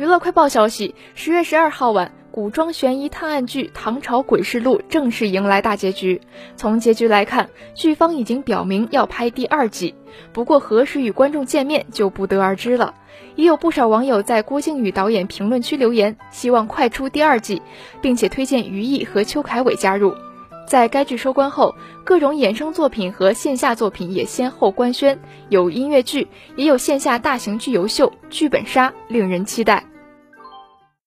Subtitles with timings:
[0.00, 6.22] 娱乐快报消息十月十二号晚古装悬疑探案剧唐朝诡事录正式迎来大结局。
[6.56, 9.94] 从结局来看剧方已经表明要拍第二季
[10.32, 12.94] 不过何时与观众见面就不得而知了。
[13.36, 17.60] 也有不少网友在郭靖宇导演评论区留言希望快出第二季
[18.00, 20.14] 并且推荐于毅和邱凯伟加入。
[20.66, 21.74] 在该剧收官后
[22.04, 25.20] 各种衍生作品和线下作品也先后官宣
[25.50, 26.26] 有音乐剧
[26.56, 29.89] 也有线下大型剧游秀剧本杀令人期待。